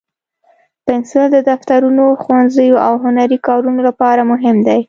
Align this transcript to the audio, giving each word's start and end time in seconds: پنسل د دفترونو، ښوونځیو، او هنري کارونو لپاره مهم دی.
پنسل 0.85 1.23
د 1.33 1.37
دفترونو، 1.49 2.05
ښوونځیو، 2.21 2.75
او 2.87 2.93
هنري 3.03 3.37
کارونو 3.47 3.79
لپاره 3.89 4.21
مهم 4.31 4.57
دی. 4.67 4.79